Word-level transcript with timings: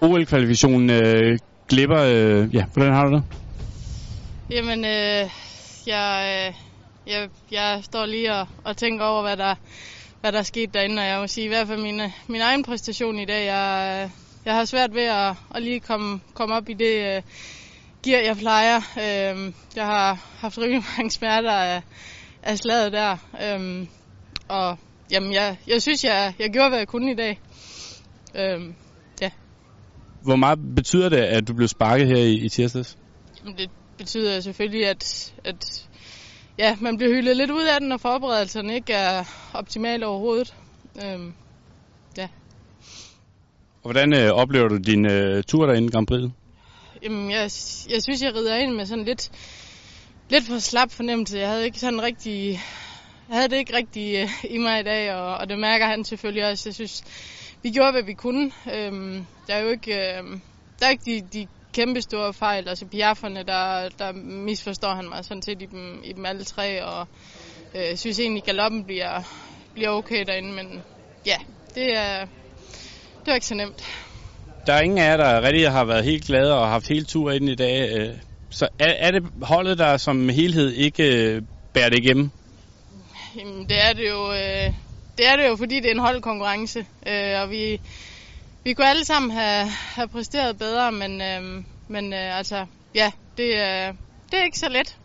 OL-kvalifikationen 0.00 0.90
øh, 0.90 1.38
glipper. 1.68 2.02
Øh, 2.02 2.54
ja, 2.54 2.64
hvordan 2.72 2.92
har 2.92 3.06
du 3.06 3.14
det? 3.14 3.22
Jamen, 4.50 4.84
øh, 4.84 5.30
jeg, 5.86 6.46
øh, 6.48 6.54
jeg, 7.12 7.28
jeg 7.50 7.80
står 7.82 8.06
lige 8.06 8.34
og, 8.34 8.46
og 8.64 8.76
tænker 8.76 9.04
over, 9.04 9.22
hvad 9.22 9.36
der, 9.36 9.54
hvad 10.20 10.32
der 10.32 10.38
er 10.38 10.42
sket 10.42 10.74
derinde, 10.74 11.02
og 11.02 11.08
jeg 11.08 11.20
må 11.20 11.26
sige, 11.26 11.44
i 11.44 11.48
hvert 11.48 11.66
fald 11.66 11.82
min, 11.82 12.00
min 12.26 12.40
egen 12.40 12.62
præstation 12.62 13.18
i 13.18 13.24
dag, 13.24 13.46
jeg, 13.46 14.02
øh, 14.04 14.10
jeg 14.44 14.54
har 14.54 14.64
svært 14.64 14.94
ved 14.94 15.02
at, 15.02 15.34
at 15.54 15.62
lige 15.62 15.80
komme, 15.80 16.20
komme 16.34 16.54
op 16.54 16.68
i 16.68 16.74
det 16.74 17.16
øh, 17.16 17.22
gear, 18.02 18.22
jeg 18.22 18.36
plejer. 18.36 18.76
Øh, 18.76 19.52
jeg 19.76 19.86
har 19.86 20.18
haft 20.38 20.58
rimelig 20.58 20.82
mange 20.96 21.10
smerter 21.10 21.52
af, 21.52 21.82
af 22.42 22.58
slaget 22.58 22.92
der, 22.92 23.16
øh, 23.42 23.86
og 24.48 24.78
jamen, 25.10 25.32
jeg, 25.32 25.56
jeg 25.66 25.82
synes, 25.82 26.04
jeg, 26.04 26.34
jeg 26.38 26.50
gjorde, 26.50 26.68
hvad 26.68 26.78
jeg 26.78 26.88
kunne 26.88 27.12
i 27.12 27.14
dag. 27.14 27.40
Øh. 28.34 28.60
Hvor 30.24 30.36
meget 30.36 30.58
betyder 30.76 31.08
det, 31.08 31.16
at 31.16 31.48
du 31.48 31.54
blev 31.54 31.68
sparket 31.68 32.06
her 32.06 32.16
i, 32.16 32.34
i 32.34 32.48
tirsdags? 32.48 32.98
Det 33.58 33.70
betyder 33.98 34.40
selvfølgelig, 34.40 34.86
at, 34.86 35.34
at 35.44 35.88
ja, 36.58 36.76
man 36.80 36.96
bliver 36.96 37.12
hyldet 37.14 37.36
lidt 37.36 37.50
ud 37.50 37.62
af 37.62 37.80
den, 37.80 37.92
og 37.92 38.00
forberedelserne 38.00 38.74
ikke 38.74 38.92
er 38.92 39.24
optimale 39.52 40.06
overhovedet. 40.06 40.54
Øhm, 41.04 41.32
ja. 42.16 42.28
Og 43.82 43.92
hvordan 43.92 44.14
øh, 44.14 44.30
oplever 44.30 44.68
du 44.68 44.76
din 44.76 45.06
øh, 45.06 45.42
tur 45.42 45.66
derinde 45.66 45.88
i 45.88 45.90
Grand 45.90 46.06
Prix? 46.06 46.30
Jamen, 47.02 47.30
jeg, 47.30 47.50
jeg 47.90 48.02
synes, 48.02 48.22
jeg 48.22 48.34
rider 48.34 48.56
ind 48.56 48.74
med 48.74 48.86
sådan 48.86 49.04
lidt, 49.04 49.30
lidt 50.30 50.46
for 50.46 50.58
slap 50.58 50.90
fornemmelse. 50.90 51.38
Jeg 51.38 51.48
havde 51.48 51.64
ikke 51.64 51.78
sådan 51.78 52.02
rigtig, 52.02 52.60
jeg 53.28 53.36
havde 53.36 53.48
det 53.48 53.56
ikke 53.56 53.76
rigtig 53.76 54.16
øh, 54.16 54.44
i 54.50 54.58
mig 54.58 54.80
i 54.80 54.82
dag, 54.82 55.14
og, 55.14 55.36
og 55.36 55.48
det 55.48 55.58
mærker 55.58 55.86
han 55.86 56.04
selvfølgelig 56.04 56.50
også. 56.50 56.68
Jeg 56.68 56.74
synes, 56.74 57.04
vi 57.64 57.70
gjorde, 57.70 57.92
hvad 57.92 58.02
vi 58.02 58.12
kunne. 58.12 58.50
Øhm, 58.74 59.26
der 59.46 59.54
er 59.54 59.60
jo 59.60 59.68
ikke, 59.68 59.94
øh, 59.94 60.22
der 60.80 60.86
er 60.86 60.90
ikke 60.90 61.04
de, 61.04 61.22
de 61.32 61.46
kæmpe 61.72 62.00
store 62.00 62.32
fejl. 62.32 62.68
Altså 62.68 62.86
Piafferne, 62.86 63.42
der, 63.42 63.88
der 63.98 64.12
misforstår 64.12 64.94
han 64.94 65.08
mig 65.08 65.24
sådan 65.24 65.42
set 65.42 65.62
i 65.62 65.66
dem, 65.66 66.00
i 66.04 66.12
dem 66.12 66.26
alle 66.26 66.44
tre, 66.44 66.84
og 66.84 67.06
øh, 67.74 67.96
synes 67.96 68.20
egentlig, 68.20 68.42
galoppen 68.42 68.84
bliver, 68.84 69.22
bliver 69.74 69.90
okay 69.90 70.24
derinde, 70.26 70.52
men 70.52 70.82
ja, 71.26 71.36
det 71.74 71.98
er, 71.98 72.26
det 73.20 73.30
er 73.30 73.34
ikke 73.34 73.46
så 73.46 73.54
nemt. 73.54 73.84
Der 74.66 74.72
er 74.72 74.80
ingen 74.80 74.98
af 74.98 75.10
jer, 75.10 75.16
der 75.16 75.42
rigtig 75.42 75.70
har 75.70 75.84
været 75.84 76.04
helt 76.04 76.24
glade 76.24 76.58
og 76.58 76.68
haft 76.68 76.88
hele 76.88 77.04
turen 77.04 77.36
ind 77.36 77.50
i 77.50 77.54
dag. 77.54 77.98
Øh, 77.98 78.14
så 78.50 78.68
er, 78.78 78.92
er 78.98 79.10
det 79.10 79.22
holdet, 79.42 79.78
der 79.78 79.96
som 79.96 80.28
helhed 80.28 80.72
ikke 80.72 81.34
øh, 81.34 81.42
bærer 81.72 81.88
det 81.88 81.98
igennem? 81.98 82.30
Jamen, 83.38 83.68
det 83.68 83.84
er 83.84 83.92
det 83.92 84.08
jo, 84.08 84.32
øh, 84.32 84.83
det 85.18 85.26
er 85.26 85.36
det 85.36 85.48
jo, 85.48 85.56
fordi 85.56 85.76
det 85.80 85.86
er 85.86 85.90
en 85.90 85.98
holdkonkurrence, 85.98 86.86
øh, 87.06 87.40
og 87.40 87.50
vi, 87.50 87.80
vi 88.64 88.72
kunne 88.72 88.88
alle 88.88 89.04
sammen 89.04 89.30
have, 89.30 89.68
have 89.68 90.08
præsteret 90.08 90.58
bedre, 90.58 90.92
men, 90.92 91.20
øh, 91.20 91.64
men 91.88 92.12
øh, 92.12 92.38
altså, 92.38 92.66
ja, 92.94 93.12
det, 93.36 93.44
øh, 93.44 93.94
det 94.30 94.38
er 94.38 94.44
ikke 94.44 94.58
så 94.58 94.68
let. 94.68 94.98